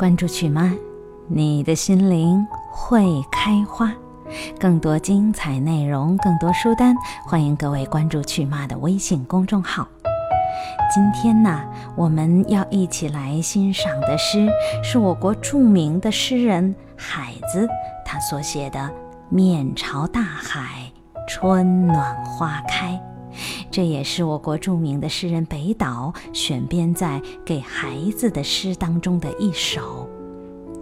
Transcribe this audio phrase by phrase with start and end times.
[0.00, 0.72] 关注曲妈，
[1.28, 3.92] 你的心灵会开花。
[4.58, 9.86] 更多精彩内容，更多书单，欢迎各位关注曲妈的微信公众号。
[10.90, 11.60] 今天呢，
[11.96, 14.48] 我们要一起来欣赏的诗，
[14.82, 17.68] 是我国著名的诗人海子
[18.02, 18.78] 他所写的
[19.28, 20.90] 《面朝大海，
[21.28, 22.98] 春暖花开》。
[23.70, 30.08] 这也是我国著名的诗人北岛选编在给孩子的诗当中的一首。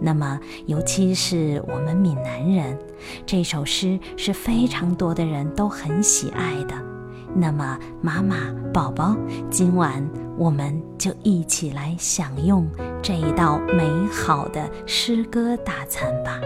[0.01, 2.77] 那么，尤其是我们闽南人，
[3.25, 6.73] 这首诗是非常多的人都很喜爱的。
[7.35, 8.37] 那么，妈妈、
[8.73, 9.15] 宝宝，
[9.51, 10.03] 今晚
[10.37, 12.65] 我们就一起来享用
[13.03, 16.39] 这一道美好的诗歌大餐吧。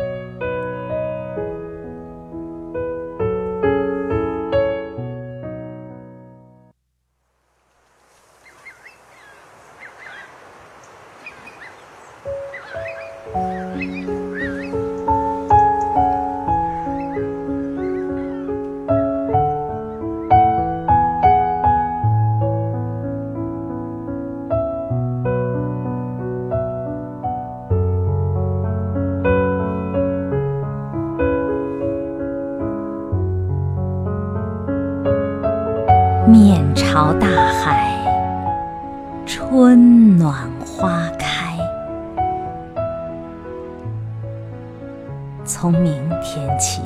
[36.26, 38.00] 面朝大海，
[39.26, 41.58] 春暖花开。
[45.44, 46.82] 从明天起，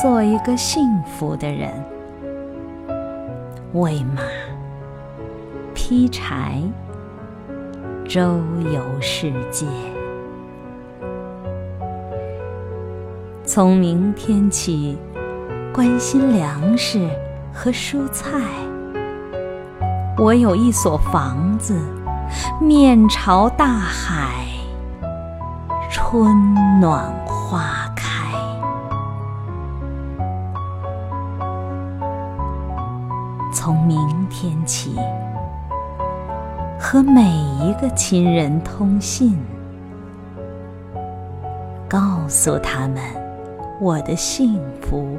[0.00, 1.72] 做一个幸福的人，
[3.72, 4.22] 喂马，
[5.74, 6.62] 劈柴，
[8.04, 8.20] 周
[8.72, 9.66] 游世界。
[13.44, 14.96] 从明天起，
[15.72, 17.10] 关心粮食。
[17.60, 18.30] 和蔬菜，
[20.16, 21.76] 我有一所房子，
[22.60, 24.46] 面朝大海，
[25.90, 28.32] 春暖花开。
[33.52, 33.98] 从明
[34.30, 34.94] 天起，
[36.78, 37.28] 和每
[37.60, 39.36] 一个亲人通信，
[41.88, 43.02] 告诉他们
[43.80, 45.18] 我的幸福。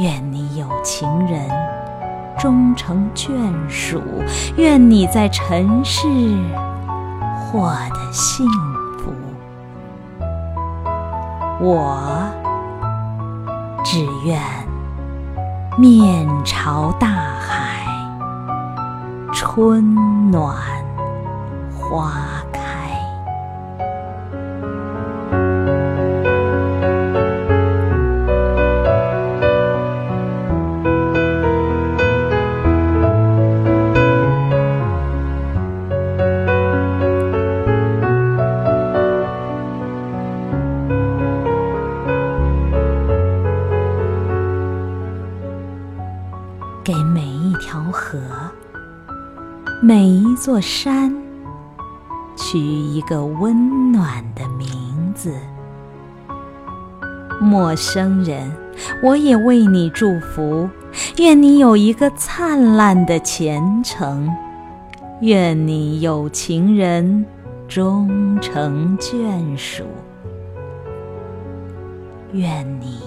[0.00, 1.48] 愿你有情人
[2.38, 3.32] 终成眷
[3.68, 4.00] 属，
[4.56, 6.06] 愿你在尘世
[7.40, 8.46] 获得幸
[8.96, 9.12] 福。
[11.60, 11.98] 我
[13.82, 14.40] 只愿
[15.76, 17.84] 面朝大海，
[19.32, 20.54] 春暖
[21.76, 22.37] 花。
[47.98, 48.16] 河、
[49.82, 51.12] 每一座山
[52.36, 55.34] 取一个温暖的名字。
[57.40, 58.52] 陌生人，
[59.02, 60.70] 我也为你祝福，
[61.16, 64.30] 愿你有一个灿烂的前程，
[65.20, 67.26] 愿你有情人
[67.66, 69.82] 终成眷属，
[72.32, 73.00] 愿你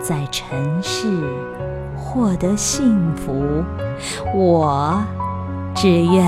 [0.00, 1.06] 在尘世。
[1.96, 3.64] 获得幸福，
[4.34, 5.02] 我
[5.74, 6.24] 只愿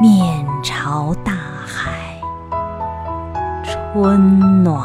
[0.00, 1.32] 面朝大
[1.66, 2.20] 海，
[3.64, 4.80] 春暖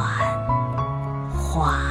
[1.35, 1.90] 花。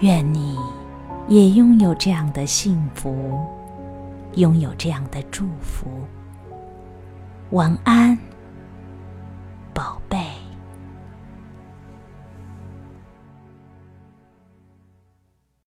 [0.00, 0.58] 愿你
[1.26, 3.40] 也拥有这样的幸福，
[4.34, 5.88] 拥有这样的祝福。
[7.50, 8.18] 晚安，
[9.72, 10.15] 宝贝。